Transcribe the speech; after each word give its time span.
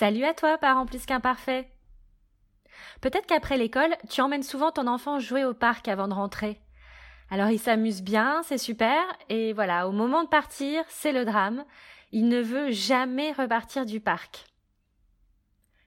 Salut 0.00 0.24
à 0.24 0.32
toi, 0.32 0.56
parent 0.56 0.86
plus 0.86 1.04
qu'imparfait. 1.04 1.68
Peut-être 3.02 3.26
qu'après 3.26 3.58
l'école, 3.58 3.94
tu 4.08 4.22
emmènes 4.22 4.42
souvent 4.42 4.72
ton 4.72 4.86
enfant 4.86 5.18
jouer 5.18 5.44
au 5.44 5.52
parc 5.52 5.88
avant 5.88 6.08
de 6.08 6.14
rentrer. 6.14 6.58
Alors 7.28 7.50
il 7.50 7.58
s'amuse 7.58 8.00
bien, 8.00 8.40
c'est 8.42 8.56
super, 8.56 8.98
et 9.28 9.52
voilà, 9.52 9.86
au 9.86 9.92
moment 9.92 10.24
de 10.24 10.28
partir, 10.30 10.82
c'est 10.88 11.12
le 11.12 11.26
drame. 11.26 11.66
Il 12.12 12.28
ne 12.28 12.40
veut 12.40 12.70
jamais 12.70 13.32
repartir 13.32 13.84
du 13.84 14.00
parc. 14.00 14.46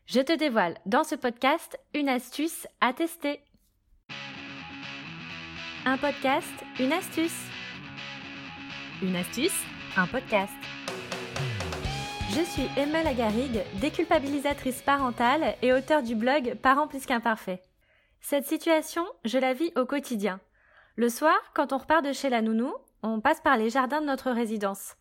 Je 0.06 0.20
te 0.20 0.38
dévoile 0.38 0.78
dans 0.86 1.04
ce 1.04 1.16
podcast 1.16 1.80
une 1.96 2.08
astuce 2.08 2.68
à 2.82 2.94
tester. 2.94 3.42
Un 5.88 5.98
podcast, 5.98 6.54
une 6.80 6.94
astuce. 6.94 7.48
Une 9.02 9.16
astuce, 9.16 9.60
un 9.98 10.06
podcast. 10.06 10.54
Je 12.32 12.42
suis 12.44 12.70
Emma 12.78 13.04
Lagarigue, 13.04 13.62
déculpabilisatrice 13.82 14.82
parentale 14.82 15.56
et 15.62 15.74
auteure 15.74 16.04
du 16.04 16.16
blog 16.16 16.56
Parents 16.62 16.88
plus 16.88 17.06
qu'imparfaits. 17.06 17.62
Cette 18.22 18.46
situation, 18.46 19.04
je 19.26 19.38
la 19.38 19.54
vis 19.54 19.72
au 19.76 19.86
quotidien. 19.86 20.40
Le 20.96 21.10
soir, 21.10 21.36
quand 21.54 21.74
on 21.74 21.78
repart 21.78 22.04
de 22.04 22.14
chez 22.14 22.30
la 22.30 22.42
nounou, 22.42 22.74
on 23.02 23.20
passe 23.20 23.42
par 23.42 23.58
les 23.58 23.70
jardins 23.70 24.02
de 24.02 24.08
notre 24.08 24.32
résidence. 24.32 24.96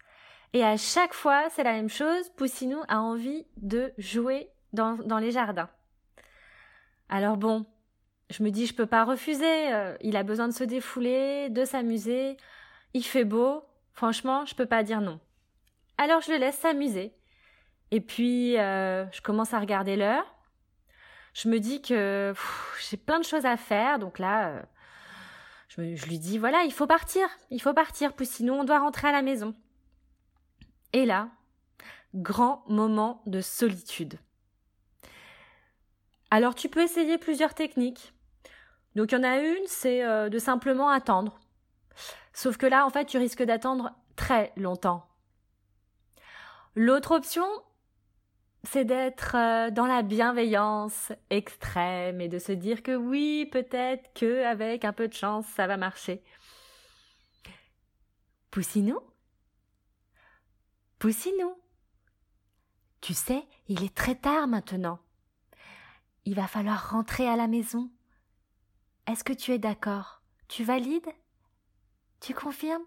Et 0.53 0.65
à 0.65 0.77
chaque 0.77 1.15
fois, 1.15 1.49
c'est 1.51 1.63
la 1.65 1.73
même 1.73 1.89
chose, 1.89 2.29
Poussinou 2.37 2.81
a 2.89 3.01
envie 3.01 3.47
de 3.57 3.93
jouer 3.97 4.51
dans, 4.73 4.97
dans 4.97 5.19
les 5.19 5.31
jardins. 5.31 5.71
Alors 7.09 7.37
bon, 7.37 7.67
je 8.31 8.43
me 8.43 8.51
dis 8.51 8.67
je 8.67 8.75
peux 8.75 8.87
pas 8.87 9.05
refuser, 9.05 9.73
euh, 9.73 9.97
il 10.01 10.17
a 10.17 10.23
besoin 10.23 10.49
de 10.49 10.55
se 10.55 10.65
défouler, 10.65 11.49
de 11.51 11.65
s'amuser, 11.65 12.37
il 12.95 13.05
fait 13.05 13.25
beau, 13.25 13.63
franchement, 13.93 14.45
je 14.45 14.55
peux 14.55 14.67
pas 14.67 14.83
dire 14.83 15.01
non. 15.01 15.21
Alors 16.03 16.21
je 16.21 16.33
le 16.33 16.39
laisse 16.39 16.59
s'amuser. 16.59 17.15
Et 17.93 18.01
puis, 18.01 18.59
euh, 18.59 19.09
je 19.13 19.21
commence 19.21 19.55
à 19.55 19.61
regarder 19.61 19.95
l'heure. 19.95 20.35
Je 21.33 21.49
me 21.49 21.61
dis 21.61 21.81
que 21.81 22.35
j'ai 22.81 22.97
plein 22.97 23.21
de 23.21 23.25
choses 23.25 23.47
à 23.47 23.57
faire. 23.57 24.01
Donc 24.01 24.19
là, 24.19 24.49
euh, 24.49 24.63
je, 25.69 25.95
je, 25.95 26.07
lui 26.07 26.19
dis, 26.19 26.39
voilà, 26.39 26.65
il 26.65 26.73
faut 26.73 26.89
partir. 26.89 27.29
Il 27.51 27.63
faut 27.63 27.73
partir, 27.73 28.15
puis 28.15 28.27
sinon 28.27 28.63
on 28.63 28.65
doit 28.65 28.81
rentrer 28.81 29.07
à 29.07 29.13
la 29.13 29.23
maison. 29.23 29.55
Et 30.93 31.07
là, 31.07 31.29
grand 32.17 32.65
moment 32.67 33.23
de 33.27 33.41
solitude. 33.41 34.19
Alors 36.33 36.57
tu 36.57 36.69
peux 36.69 36.83
essayer 36.83 37.17
plusieurs 37.17 37.55
techniques. 37.55 38.13
Donc 38.97 39.13
il 39.13 39.15
y 39.15 39.19
en 39.19 39.23
a 39.23 39.39
une, 39.39 39.67
c'est 39.67 40.05
euh, 40.05 40.29
de 40.29 40.41
simplement 40.41 40.89
attendre. 40.89 41.39
Sauf 42.33 42.57
que 42.57 42.67
là, 42.67 42.85
en 42.87 42.91
fait, 42.91 43.05
tu 43.05 43.19
risques 43.19 43.45
d'attendre 43.45 43.93
très 44.17 44.53
longtemps. 44.57 45.07
L'autre 46.75 47.15
option, 47.15 47.47
c'est 48.65 48.85
d'être 48.85 49.37
euh, 49.37 49.71
dans 49.71 49.87
la 49.87 50.03
bienveillance 50.03 51.13
extrême 51.29 52.21
et 52.21 52.29
de 52.29 52.39
se 52.39 52.53
dire 52.53 52.83
que 52.83 52.97
oui, 52.97 53.47
peut-être 53.53 54.13
que 54.15 54.45
avec 54.45 54.85
un 54.85 54.93
peu 54.93 55.09
de 55.09 55.13
chance, 55.13 55.47
ça 55.47 55.67
va 55.67 55.77
marcher. 55.77 56.23
Poussinou? 58.51 59.01
Poussinou? 60.99 61.61
Tu 63.03 63.13
sais, 63.13 63.47
il 63.69 63.85
est 63.85 63.95
très 63.95 64.15
tard 64.15 64.47
maintenant. 64.47 64.99
Il 66.25 66.37
va 66.37 66.47
falloir 66.47 66.91
rentrer 66.91 67.29
à 67.29 67.37
la 67.37 67.49
maison. 67.49 67.91
Est-ce 69.07 69.25
que 69.25 69.33
tu 69.33 69.51
es 69.53 69.59
d'accord? 69.59 70.23
Tu 70.49 70.63
valides? 70.63 71.13
Tu 72.21 72.33
confirmes? 72.33 72.85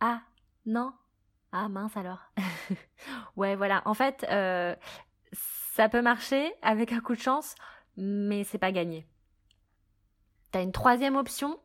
Ah, 0.00 0.22
non 0.66 0.92
ah 1.52 1.68
mince 1.68 1.96
alors. 1.96 2.30
ouais 3.36 3.54
voilà. 3.56 3.82
En 3.84 3.94
fait, 3.94 4.26
euh, 4.30 4.74
ça 5.74 5.88
peut 5.88 6.00
marcher 6.00 6.52
avec 6.62 6.92
un 6.92 7.00
coup 7.00 7.14
de 7.14 7.20
chance, 7.20 7.54
mais 7.96 8.42
c'est 8.44 8.58
pas 8.58 8.72
gagné. 8.72 9.06
T'as 10.50 10.62
une 10.62 10.72
troisième 10.72 11.16
option, 11.16 11.58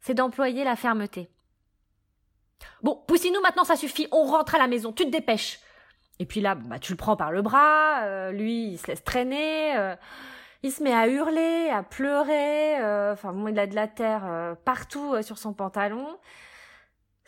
c'est 0.00 0.14
d'employer 0.14 0.64
la 0.64 0.76
fermeté. 0.76 1.28
Bon, 2.82 3.02
poussez-nous 3.06 3.40
maintenant, 3.40 3.64
ça 3.64 3.76
suffit, 3.76 4.08
on 4.12 4.24
rentre 4.24 4.54
à 4.54 4.58
la 4.58 4.68
maison, 4.68 4.92
tu 4.92 5.04
te 5.04 5.10
dépêches. 5.10 5.60
Et 6.20 6.26
puis 6.26 6.40
là, 6.40 6.54
bah, 6.54 6.78
tu 6.78 6.92
le 6.92 6.96
prends 6.96 7.16
par 7.16 7.30
le 7.30 7.42
bras, 7.42 8.02
euh, 8.02 8.32
lui, 8.32 8.72
il 8.72 8.78
se 8.78 8.88
laisse 8.88 9.04
traîner, 9.04 9.76
euh, 9.76 9.94
il 10.64 10.72
se 10.72 10.82
met 10.82 10.92
à 10.92 11.08
hurler, 11.08 11.70
à 11.70 11.84
pleurer, 11.84 12.76
enfin 13.12 13.32
bon, 13.32 13.48
il 13.48 13.58
a 13.58 13.68
de 13.68 13.76
la 13.76 13.86
terre 13.86 14.56
partout 14.64 15.20
sur 15.22 15.38
son 15.38 15.52
pantalon. 15.52 16.18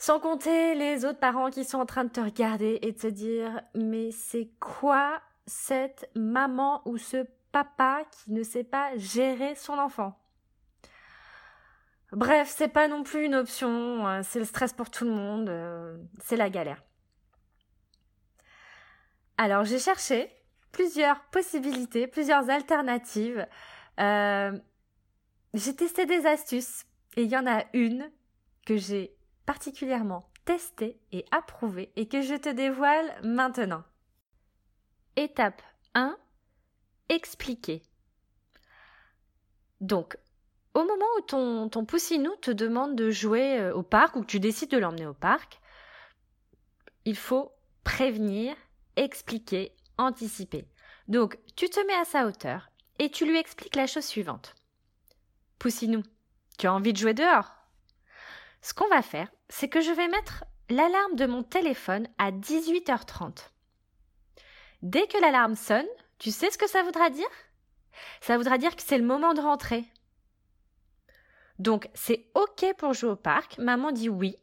Sans 0.00 0.19
compter 0.19 0.75
les 0.75 1.05
autres 1.05 1.19
parents 1.19 1.50
qui 1.50 1.62
sont 1.62 1.77
en 1.77 1.84
train 1.84 2.05
de 2.05 2.09
te 2.09 2.21
regarder 2.21 2.78
et 2.81 2.93
de 2.93 2.99
te 2.99 3.06
dire 3.06 3.61
mais 3.75 4.11
c'est 4.12 4.49
quoi 4.59 5.21
cette 5.47 6.09
maman 6.15 6.81
ou 6.87 6.97
ce 6.97 7.27
papa 7.53 8.05
qui 8.10 8.33
ne 8.33 8.43
sait 8.43 8.65
pas 8.65 8.97
gérer 8.97 9.55
son 9.56 9.75
enfant? 9.75 10.19
Bref, 12.12 12.49
c'est 12.49 12.69
pas 12.69 12.89
non 12.89 13.03
plus 13.03 13.27
une 13.27 13.34
option, 13.34 14.09
euh, 14.09 14.22
c'est 14.25 14.39
le 14.39 14.47
stress 14.47 14.72
pour 14.72 14.89
tout 14.89 15.05
le 15.05 15.10
monde, 15.10 15.50
euh, 15.50 15.99
c'est 16.19 16.39
la 16.39 16.49
galère. 16.49 16.83
Alors 19.37 19.65
j'ai 19.65 19.78
cherché 19.78 20.33
plusieurs 20.72 21.21
possibilités, 21.25 22.06
plusieurs 22.06 22.49
alternatives. 22.49 23.47
Euh, 24.00 24.59
j'ai 25.53 25.77
testé 25.77 26.06
des 26.06 26.25
astuces 26.25 26.87
et 27.19 27.25
il 27.25 27.28
y 27.31 27.37
en 27.37 27.47
a 27.47 27.65
une 27.75 28.10
que 28.65 28.78
j'ai 28.78 29.15
particulièrement 29.50 30.31
testé 30.44 31.00
et 31.11 31.25
approuvé 31.33 31.91
et 31.97 32.06
que 32.06 32.22
je 32.22 32.37
te 32.37 32.49
dévoile 32.49 33.12
maintenant. 33.25 33.83
Étape 35.16 35.61
1. 35.97 36.16
Expliquer. 37.09 37.83
Donc, 39.81 40.16
au 40.75 40.84
moment 40.84 41.05
où 41.19 41.21
ton, 41.22 41.69
ton 41.69 41.84
poussinou 41.84 42.31
te 42.37 42.53
demande 42.53 42.94
de 42.94 43.10
jouer 43.10 43.59
euh, 43.59 43.75
au 43.75 43.83
parc 43.83 44.15
ou 44.15 44.21
que 44.21 44.27
tu 44.27 44.39
décides 44.39 44.71
de 44.71 44.78
l'emmener 44.78 45.06
au 45.06 45.15
parc, 45.15 45.60
il 47.05 47.16
faut 47.16 47.50
prévenir, 47.83 48.55
expliquer, 48.94 49.75
anticiper. 49.99 50.65
Donc, 51.09 51.41
tu 51.56 51.69
te 51.69 51.84
mets 51.89 52.00
à 52.00 52.05
sa 52.05 52.28
hauteur 52.28 52.71
et 53.00 53.10
tu 53.10 53.27
lui 53.27 53.37
expliques 53.37 53.75
la 53.75 53.89
chose 53.89 54.05
suivante. 54.05 54.55
Poussinou, 55.59 56.05
tu 56.56 56.69
as 56.69 56.72
envie 56.72 56.93
de 56.93 56.99
jouer 56.99 57.15
dehors 57.15 57.50
Ce 58.62 58.72
qu'on 58.72 58.87
va 58.87 59.03
faire, 59.03 59.28
c'est 59.50 59.69
que 59.69 59.81
je 59.81 59.91
vais 59.91 60.09
mettre 60.09 60.44
l'alarme 60.71 61.16
de 61.16 61.27
mon 61.27 61.43
téléphone 61.43 62.09
à 62.19 62.31
18h30. 62.31 63.50
Dès 64.83 65.06
que 65.06 65.19
l'alarme 65.19 65.56
sonne, 65.56 65.88
tu 66.19 66.31
sais 66.31 66.50
ce 66.50 66.56
que 66.56 66.69
ça 66.69 66.83
voudra 66.83 67.11
dire? 67.11 67.28
Ça 68.21 68.39
voudra 68.39 68.56
dire 68.56 68.75
que 68.75 68.83
c'est 68.83 68.97
le 68.97 69.05
moment 69.05 69.34
de 69.34 69.41
rentrer. 69.41 69.84
Donc 71.59 71.91
c'est 71.93 72.31
OK 72.34 72.65
pour 72.78 72.94
jouer 72.94 73.10
au 73.10 73.16
parc, 73.16 73.59
maman 73.59 73.93
dit 73.93 74.09
oui. 74.09 74.37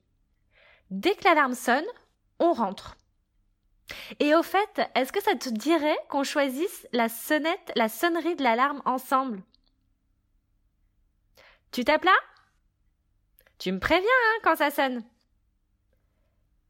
Dès 0.91 1.15
que 1.15 1.23
l'alarme 1.23 1.55
sonne, 1.55 1.85
on 2.39 2.53
rentre. 2.53 2.97
Et 4.19 4.35
au 4.35 4.43
fait, 4.43 4.81
est-ce 4.95 5.13
que 5.13 5.23
ça 5.23 5.35
te 5.35 5.49
dirait 5.49 5.97
qu'on 6.09 6.23
choisisse 6.23 6.85
la 6.91 7.07
sonnette, 7.07 7.71
la 7.75 7.87
sonnerie 7.87 8.35
de 8.35 8.43
l'alarme 8.43 8.81
ensemble? 8.85 9.41
Tu 11.71 11.85
tapes 11.85 12.03
là? 12.03 12.15
Tu 13.57 13.71
me 13.71 13.79
préviens 13.79 14.03
hein, 14.03 14.39
quand 14.43 14.55
ça 14.55 14.69
sonne. 14.69 15.03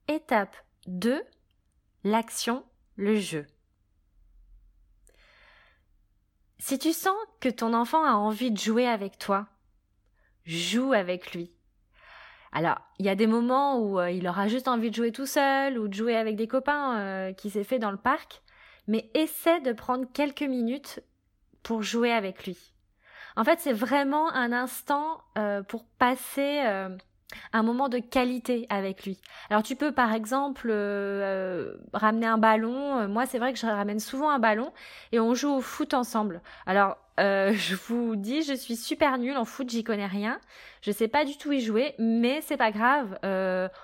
Étape 0.08 0.56
2. 0.88 1.22
L'action, 2.04 2.64
le 2.96 3.20
jeu. 3.20 3.46
Si 6.60 6.80
tu 6.80 6.94
sens 6.94 7.18
que 7.40 7.50
ton 7.50 7.74
enfant 7.74 8.04
a 8.04 8.14
envie 8.14 8.52
de 8.52 8.58
jouer 8.58 8.88
avec 8.88 9.18
toi, 9.18 9.48
joue 10.46 10.94
avec 10.94 11.34
lui. 11.34 11.52
Alors, 12.52 12.80
il 13.00 13.06
y 13.06 13.10
a 13.10 13.16
des 13.16 13.28
moments 13.28 13.80
où 13.80 14.00
euh, 14.00 14.10
il 14.10 14.28
aura 14.28 14.48
juste 14.48 14.68
envie 14.68 14.90
de 14.90 14.96
jouer 14.96 15.12
tout 15.12 15.26
seul 15.26 15.78
ou 15.78 15.88
de 15.88 15.94
jouer 15.94 16.16
avec 16.16 16.36
des 16.36 16.48
copains 16.48 16.98
euh, 16.98 17.34
qui 17.34 17.50
s'est 17.50 17.64
fait 17.64 17.80
dans 17.80 17.92
le 17.92 17.98
parc, 17.98 18.42
mais 18.88 19.10
essaie 19.14 19.60
de 19.60 19.74
prendre 19.74 20.06
quelques 20.12 20.42
minutes 20.44 21.02
pour 21.64 21.84
jouer 21.84 22.12
avec 22.12 22.46
lui. 22.46 22.74
En 23.38 23.44
fait, 23.44 23.60
c'est 23.60 23.72
vraiment 23.72 24.34
un 24.34 24.52
instant 24.52 25.22
euh, 25.38 25.62
pour 25.62 25.86
passer 26.00 26.64
euh, 26.66 26.90
un 27.54 27.62
moment 27.62 27.88
de 27.88 28.00
qualité 28.00 28.66
avec 28.72 29.06
lui. 29.06 29.20
Alors 29.52 29.62
tu 29.62 29.76
peux 29.76 29.92
par 29.92 30.12
exemple 30.12 30.70
euh, 30.72 31.76
ramener 31.94 32.26
un 32.26 32.40
ballon. 32.40 33.08
Moi, 33.08 33.28
c'est 33.28 33.38
vrai 33.38 33.54
que 33.54 33.60
je 33.60 33.68
ramène 33.68 34.00
souvent 34.00 34.32
un 34.32 34.40
ballon 34.40 34.74
et 35.12 35.20
on 35.20 35.36
joue 35.36 35.52
au 35.52 35.62
foot 35.62 35.94
ensemble. 35.94 36.42
Alors 36.66 36.98
je 37.20 37.76
vous 37.76 38.16
dis, 38.16 38.42
je 38.42 38.54
suis 38.54 38.76
super 38.76 39.20
nulle 39.20 39.38
en 39.38 39.46
foot, 39.46 39.70
j'y 39.70 39.84
connais 39.84 40.08
rien. 40.08 40.40
Je 40.82 40.92
sais 40.92 41.08
pas 41.08 41.24
du 41.24 41.38
tout 41.38 41.52
y 41.52 41.62
jouer, 41.62 41.94
mais 42.00 42.42
c'est 42.42 42.58
pas 42.58 42.72
grave. 42.72 43.20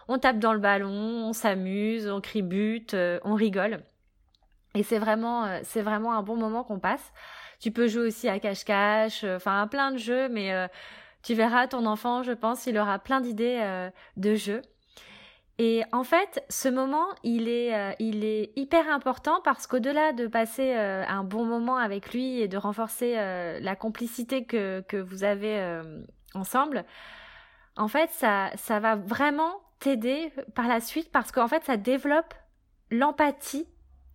on 0.07 0.17
tape 0.17 0.39
dans 0.39 0.53
le 0.53 0.59
ballon, 0.59 0.89
on 0.89 1.33
s'amuse, 1.33 2.09
on 2.09 2.21
crie 2.21 2.41
but, 2.41 2.95
on 3.23 3.35
rigole. 3.35 3.83
Et 4.75 4.81
c'est 4.81 4.97
vraiment, 4.97 5.59
c'est 5.63 5.83
vraiment 5.83 6.13
un 6.13 6.23
bon 6.23 6.37
moment 6.37 6.63
qu'on 6.63 6.79
passe. 6.79 7.13
Tu 7.63 7.71
peux 7.71 7.87
jouer 7.87 8.07
aussi 8.07 8.27
à 8.27 8.39
cache-cache, 8.39 9.23
euh, 9.23 9.37
enfin 9.37 9.61
à 9.61 9.67
plein 9.67 9.91
de 9.91 9.97
jeux, 9.97 10.27
mais 10.27 10.51
euh, 10.53 10.67
tu 11.21 11.33
verras 11.33 11.65
ton 11.65 11.85
enfant, 11.85 12.21
je 12.21 12.33
pense, 12.33 12.65
il 12.65 12.77
aura 12.77 12.99
plein 12.99 13.21
d'idées 13.21 13.59
euh, 13.61 13.89
de 14.17 14.35
jeux. 14.35 14.61
Et 15.59 15.83
en 15.93 16.03
fait, 16.03 16.43
ce 16.49 16.67
moment, 16.67 17.05
il 17.23 17.47
est, 17.47 18.51
hyper 18.57 18.89
important 18.89 19.39
parce 19.45 19.65
qu'au-delà 19.65 20.11
de 20.11 20.27
passer 20.27 20.73
un 20.73 21.23
bon 21.23 21.45
moment 21.45 21.77
avec 21.77 22.11
lui 22.11 22.41
et 22.41 22.49
de 22.49 22.57
renforcer 22.57 23.13
la 23.15 23.75
complicité 23.75 24.45
que, 24.45 24.99
vous 24.99 25.23
avez 25.23 25.79
ensemble, 26.33 26.85
en 27.77 27.87
fait, 27.87 28.09
ça, 28.09 28.79
va 28.79 28.95
vraiment 28.95 29.61
t'aider 29.79 30.33
par 30.55 30.67
la 30.67 30.79
suite 30.79 31.11
parce 31.11 31.31
qu'en 31.31 31.47
fait, 31.47 31.63
ça 31.63 31.77
développe 31.77 32.33
l'empathie 32.89 33.67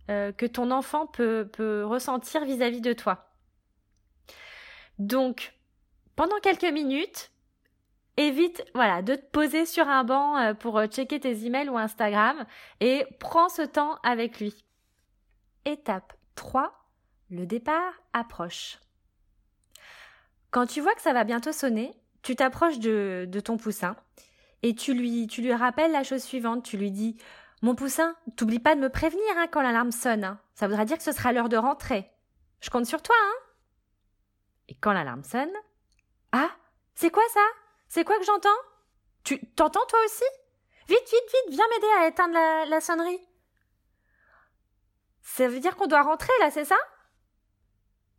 que 0.09 0.45
ton 0.45 0.71
enfant 0.71 1.07
peut, 1.07 1.49
ressentir 1.85 2.43
vis-à-vis 2.43 2.79
-vis 2.79 2.81
de 2.81 2.93
toi. 2.93 3.28
Donc, 4.99 5.53
pendant 6.15 6.39
quelques 6.41 6.63
minutes, 6.65 7.31
évite 8.17 8.65
voilà 8.75 9.01
de 9.01 9.15
te 9.15 9.25
poser 9.31 9.65
sur 9.65 9.87
un 9.87 10.03
banc 10.03 10.37
euh, 10.37 10.53
pour 10.53 10.77
euh, 10.77 10.87
checker 10.87 11.21
tes 11.21 11.45
emails 11.45 11.69
ou 11.69 11.77
Instagram 11.77 12.45
et 12.81 13.05
prends 13.19 13.47
ce 13.47 13.61
temps 13.61 13.95
avec 14.03 14.39
lui. 14.39 14.65
Étape 15.63 16.13
3, 16.35 16.73
le 17.29 17.45
départ 17.45 17.93
approche. 18.11 18.79
Quand 20.51 20.65
tu 20.65 20.81
vois 20.81 20.95
que 20.95 21.01
ça 21.01 21.13
va 21.13 21.23
bientôt 21.23 21.53
sonner, 21.53 21.93
tu 22.21 22.35
t'approches 22.35 22.79
de, 22.79 23.25
de, 23.29 23.39
ton 23.39 23.55
poussin 23.55 23.95
et 24.63 24.75
tu 24.75 24.93
lui, 24.93 25.27
tu 25.27 25.41
lui 25.41 25.53
rappelles 25.53 25.91
la 25.91 26.03
chose 26.03 26.23
suivante. 26.23 26.63
Tu 26.63 26.75
lui 26.75 26.91
dis 26.91 27.17
Mon 27.61 27.75
poussin, 27.75 28.15
t'oublies 28.35 28.59
pas 28.59 28.75
de 28.75 28.81
me 28.81 28.89
prévenir 28.89 29.37
hein, 29.37 29.47
quand 29.49 29.61
l'alarme 29.61 29.91
sonne. 29.91 30.25
Hein. 30.25 30.39
Ça 30.55 30.67
voudra 30.67 30.83
dire 30.83 30.97
que 30.97 31.03
ce 31.03 31.13
sera 31.13 31.31
l'heure 31.31 31.49
de 31.49 31.57
rentrer. 31.57 32.09
Je 32.59 32.69
compte 32.69 32.85
sur 32.85 33.01
toi, 33.01 33.15
hein 33.17 33.48
Et 34.69 34.75
quand 34.75 34.93
l'alarme 34.93 35.23
sonne 35.23 35.51
Ah, 36.31 36.51
c'est 36.93 37.09
quoi 37.09 37.27
ça? 37.33 37.45
C'est 37.87 38.03
quoi 38.03 38.17
que 38.19 38.25
j'entends? 38.25 38.49
Tu 39.23 39.39
t'entends 39.55 39.85
toi 39.87 39.99
aussi? 40.05 40.23
Vite, 40.87 41.03
vite, 41.05 41.11
vite, 41.11 41.55
viens 41.55 41.67
m'aider 41.69 41.91
à 41.97 42.07
éteindre 42.07 42.33
la, 42.69 42.79
sonnerie. 42.79 43.19
Ça 45.21 45.47
veut 45.47 45.59
dire 45.59 45.75
qu'on 45.75 45.87
doit 45.87 46.03
rentrer 46.03 46.33
là, 46.39 46.51
c'est 46.51 46.65
ça? 46.65 46.77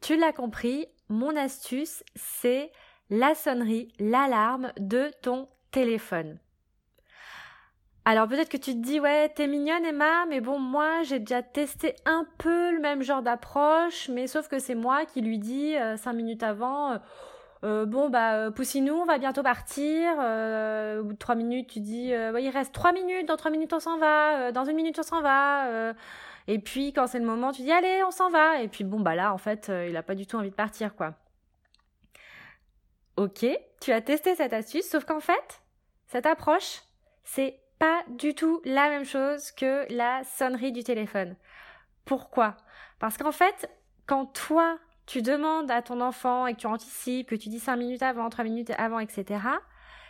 Tu 0.01 0.17
l'as 0.17 0.33
compris, 0.33 0.89
mon 1.09 1.35
astuce, 1.37 2.03
c'est 2.17 2.73
la 3.11 3.35
sonnerie, 3.35 3.95
l'alarme 3.99 4.73
de 4.77 5.11
ton 5.23 5.49
téléphone. 5.71 6.41
Alors 8.05 8.27
peut-être 8.29 8.49
que 8.49 8.57
tu 8.57 8.73
te 8.73 8.79
dis 8.79 8.99
ouais 8.99 9.29
t'es 9.29 9.47
mignonne 9.47 9.85
Emma 9.85 10.25
mais 10.27 10.41
bon 10.41 10.59
moi 10.59 11.03
j'ai 11.03 11.19
déjà 11.19 11.43
testé 11.43 11.95
un 12.07 12.27
peu 12.39 12.73
le 12.73 12.81
même 12.81 13.03
genre 13.03 13.21
d'approche 13.21 14.09
mais 14.09 14.27
sauf 14.27 14.49
que 14.49 14.59
c'est 14.59 14.75
moi 14.75 15.05
qui 15.05 15.21
lui 15.21 15.39
dis 15.39 15.77
euh, 15.77 15.97
cinq 15.99 16.15
minutes 16.15 16.43
avant 16.43 16.93
euh, 16.93 16.99
euh, 17.63 17.85
bon 17.85 18.09
bah 18.09 18.51
Poussinou, 18.53 18.95
on 18.95 19.05
va 19.05 19.19
bientôt 19.19 19.43
partir. 19.43 20.15
Trois 21.19 21.35
minutes, 21.35 21.69
tu 21.69 21.81
dis 21.81 22.15
euh, 22.15 22.41
il 22.41 22.49
reste 22.49 22.73
trois 22.73 22.93
minutes, 22.93 23.29
dans 23.29 23.37
trois 23.37 23.51
minutes 23.51 23.75
on 23.75 23.81
s'en 23.81 23.99
va, 23.99 24.51
dans 24.51 24.65
une 24.65 24.77
minute 24.77 24.99
on 24.99 25.03
s'en 25.03 25.21
va. 25.21 25.93
et 26.49 26.59
puis 26.59 26.95
quand 26.95 27.07
c'est 27.07 27.19
le 27.19 27.27
moment, 27.27 27.53
tu 27.53 27.61
dis 27.63 27.73
allez, 27.73 28.03
on 28.03 28.11
s'en 28.11 28.31
va. 28.31 28.63
Et 28.63 28.69
puis 28.69 28.83
bon 28.83 29.01
bah 29.01 29.15
là 29.15 29.35
en 29.35 29.39
fait, 29.39 29.71
il 29.89 29.95
a 29.97 30.03
pas 30.03 30.15
du 30.15 30.27
tout 30.27 30.37
envie 30.39 30.51
de 30.51 30.55
partir 30.55 30.95
quoi. 30.97 31.15
Ok, 33.19 33.45
tu 33.83 33.93
as 33.93 34.01
testé 34.01 34.35
cette 34.35 34.55
astuce, 34.55 34.89
sauf 34.89 35.05
qu'en 35.05 35.21
fait, 35.21 35.61
cette 36.07 36.25
approche, 36.25 36.81
c'est 37.25 37.60
pas 37.81 38.05
du 38.09 38.35
tout 38.35 38.61
la 38.65 38.91
même 38.91 39.07
chose 39.07 39.51
que 39.53 39.87
la 39.93 40.23
sonnerie 40.23 40.71
du 40.71 40.85
téléphone. 40.85 41.35
Pourquoi? 42.05 42.57
Parce 42.99 43.17
qu'en 43.17 43.33
fait, 43.33 43.71
quand 44.07 44.27
toi 44.27 44.79
tu 45.07 45.23
demandes 45.23 45.71
à 45.71 45.83
ton 45.83 46.01
enfant 46.03 46.47
et 46.47 46.55
que 46.55 46.61
tu 46.61 46.67
anticipes, 46.67 47.29
que 47.29 47.35
tu 47.35 47.49
dis 47.49 47.59
5 47.59 47.77
minutes 47.77 48.03
avant, 48.03 48.29
3 48.29 48.45
minutes 48.45 48.71
avant, 48.77 49.01
etc., 49.01 49.41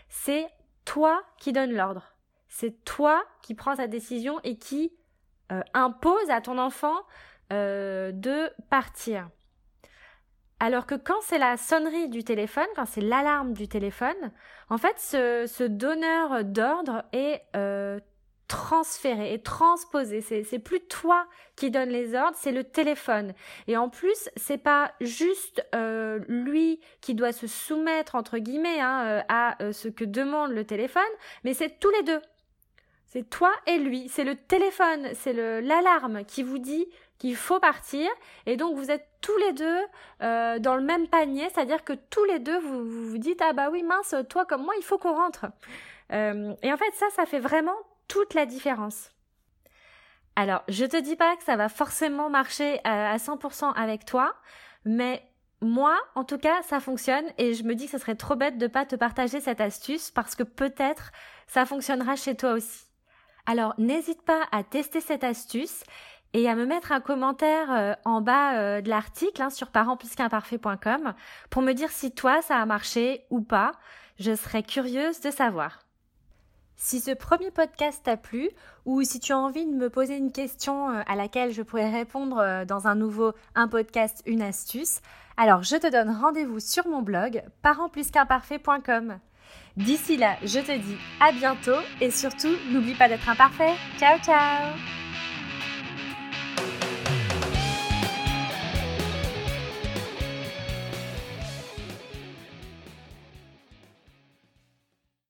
c'est 0.09 0.49
toi 0.85 1.23
qui 1.39 1.53
donne 1.53 1.73
l'ordre. 1.73 2.13
C'est 2.49 2.85
toi 2.85 3.25
qui 3.41 3.55
prends 3.55 3.77
sa 3.77 3.87
décision 3.87 4.41
et 4.43 4.59
qui 4.59 4.93
euh, 5.53 5.63
impose 5.73 6.29
à 6.29 6.41
ton 6.41 6.59
enfant 6.59 6.97
euh, 7.53 8.11
de 8.13 8.51
partir. 8.69 9.31
Alors 10.63 10.85
que 10.85 10.95
quand 10.95 11.21
c'est 11.23 11.39
la 11.39 11.57
sonnerie 11.57 12.11
du 12.11 12.23
téléphone, 12.23 12.67
quand 12.77 12.85
c'est 12.85 13.01
l'alarme 13.01 13.55
du 13.55 13.67
téléphone, 13.67 14.31
en 14.69 14.77
fait, 14.77 14.99
ce, 14.99 15.67
donneur 15.67 16.45
d'ordre 16.45 17.03
est 17.13 17.43
euh, 17.57 17.99
transférer 18.47 19.33
et 19.33 19.41
transposer. 19.41 20.21
C'est, 20.21 20.59
plus 20.59 20.81
toi 20.81 21.27
qui 21.57 21.71
donne 21.71 21.89
les 21.89 22.15
ordres, 22.15 22.37
c'est 22.39 22.53
le 22.53 22.65
téléphone. 22.65 23.33
Et 23.69 23.79
en 23.79 23.89
plus, 23.89 24.29
c'est 24.37 24.59
pas 24.59 24.93
juste 25.01 25.65
euh, 25.75 26.21
lui 26.29 26.79
qui 27.01 27.15
doit 27.15 27.33
se 27.33 27.47
soumettre 27.47 28.15
entre 28.15 28.37
guillemets 28.37 28.81
hein, 28.81 29.05
euh, 29.07 29.23
à 29.31 29.73
ce 29.73 29.89
que 29.89 30.05
demande 30.05 30.51
le 30.51 30.67
téléphone, 30.67 31.03
mais 31.43 31.55
c'est 31.55 31.81
tous 31.81 31.91
les 31.91 32.03
deux. 32.03 32.21
C'est 33.07 33.29
toi 33.29 33.51
et 33.67 33.79
lui. 33.79 34.09
C'est 34.09 34.25
le 34.25 34.37
téléphone, 34.37 35.09
c'est 35.15 35.33
l'alarme 35.33 36.25
qui 36.25 36.43
vous 36.43 36.59
dit 36.59 36.87
qu'il 37.21 37.37
faut 37.37 37.61
partir. 37.61 38.11
Et 38.47 38.57
donc 38.57 38.77
vous 38.77 38.91
êtes 38.91 39.07
tous 39.21 39.37
les 39.37 39.53
deux 39.53 39.79
dans 40.21 40.75
le 40.75 40.83
même 40.83 41.07
panier, 41.07 41.49
c'est-à-dire 41.55 41.85
que 41.85 41.93
tous 41.93 42.25
les 42.25 42.41
deux 42.41 42.59
vous, 42.59 42.85
vous 42.85 43.19
dites 43.19 43.41
ah 43.43 43.53
bah 43.53 43.69
oui 43.71 43.85
mince 43.85 44.15
toi 44.29 44.45
comme 44.45 44.65
moi 44.65 44.75
il 44.77 44.83
faut 44.83 44.99
qu'on 44.99 45.15
rentre. 45.15 45.47
et 46.11 46.73
en 46.73 46.77
fait 46.77 46.95
ça 46.95 47.07
ça 47.15 47.27
fait 47.27 47.39
vraiment 47.39 47.77
toute 48.09 48.35
la 48.35 48.47
différence. 48.47 49.13
Alors, 50.37 50.63
je 50.69 50.85
te 50.85 50.97
dis 51.01 51.17
pas 51.17 51.37
que 51.37 51.45
ça 51.45 51.57
va 51.57 51.69
forcément 51.69 52.31
marcher 52.31 52.79
euh, 52.79 52.81
à 52.85 53.17
100% 53.17 53.75
avec 53.75 54.05
toi, 54.05 54.35
mais 54.85 55.23
moi, 55.61 55.99
en 56.15 56.25
tout 56.25 56.39
cas, 56.39 56.63
ça 56.63 56.81
fonctionne 56.81 57.27
et 57.37 57.53
je 57.53 57.63
me 57.65 57.75
dis 57.75 57.85
que 57.87 57.91
ce 57.93 57.99
serait 57.99 58.15
trop 58.15 58.37
bête 58.37 58.57
de 58.57 58.67
pas 58.67 58.87
te 58.87 58.97
partager 58.97 59.41
cette 59.41 59.61
astuce 59.61 60.11
parce 60.11 60.35
que 60.35 60.43
peut-être 60.43 61.13
ça 61.47 61.67
fonctionnera 61.67 62.17
chez 62.17 62.37
toi 62.37 62.53
aussi. 62.53 62.87
Alors, 63.45 63.75
n'hésite 63.77 64.23
pas 64.23 64.47
à 64.53 64.63
tester 64.65 65.01
cette 65.01 65.25
astuce 65.25 65.85
et 66.33 66.49
à 66.49 66.55
me 66.55 66.67
mettre 66.67 66.93
un 66.93 67.01
commentaire 67.01 67.73
euh, 67.73 67.95
en 68.05 68.21
bas 68.21 68.55
euh, 68.55 68.81
de 68.81 68.89
l'article 68.89 69.43
hein, 69.43 69.51
sur 69.51 69.71
parentsplusqu'imparfait.com 69.71 71.15
pour 71.51 71.63
me 71.63 71.73
dire 71.73 71.91
si 71.91 72.13
toi 72.13 72.43
ça 72.43 72.57
a 72.57 72.67
marché 72.67 73.25
ou 73.31 73.41
pas. 73.41 73.73
Je 74.19 74.35
serais 74.35 74.63
curieuse 74.63 75.21
de 75.21 75.31
savoir. 75.31 75.81
Si 76.77 77.01
ce 77.01 77.11
premier 77.11 77.51
podcast 77.51 78.03
t'a 78.05 78.17
plu 78.17 78.49
ou 78.87 79.03
si 79.03 79.21
tu 79.21 79.33
as 79.33 79.39
envie 79.39 79.67
de 79.67 79.73
me 79.73 79.91
poser 79.91 80.17
une 80.17 80.33
question 80.33 80.91
euh, 80.91 81.03
à 81.07 81.17
laquelle 81.17 81.53
je 81.53 81.63
pourrais 81.63 81.91
répondre 81.91 82.65
dans 82.67 82.87
un 82.87 82.95
nouveau 82.95 83.33
un 83.55 83.69
podcast, 83.69 84.23
une 84.27 84.43
astuce, 84.43 85.01
alors 85.37 85.63
je 85.63 85.77
te 85.77 85.91
donne 85.91 86.11
rendez-vous 86.11 86.61
sur 86.61 86.87
mon 86.87 87.03
blog 87.03 87.43
parentplusqu'imparfait.com. 87.63 89.19
D'ici 89.77 90.17
là, 90.17 90.37
je 90.43 90.61
te 90.61 90.77
dis 90.77 90.97
à 91.21 91.33
bientôt 91.33 91.81
et 92.01 92.11
surtout, 92.11 92.55
n'oublie 92.71 92.95
pas 92.95 93.09
d'être 93.09 93.29
imparfait. 93.29 93.75
Ciao 93.99 94.19
ciao 94.19 95.10